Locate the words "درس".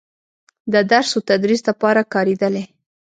0.91-1.09